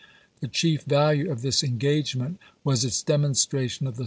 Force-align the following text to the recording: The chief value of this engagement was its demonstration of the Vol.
The 0.39 0.47
chief 0.47 0.81
value 0.81 1.29
of 1.31 1.43
this 1.43 1.63
engagement 1.63 2.39
was 2.63 2.83
its 2.83 3.03
demonstration 3.03 3.85
of 3.85 3.93
the 3.93 3.99
Vol. 3.99 3.99